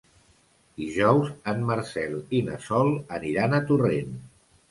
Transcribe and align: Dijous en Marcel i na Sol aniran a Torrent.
Dijous 0.83 1.27
en 1.51 1.61
Marcel 1.67 2.15
i 2.39 2.41
na 2.49 2.57
Sol 2.71 2.91
aniran 3.19 3.53
a 3.59 3.63
Torrent. 3.73 4.19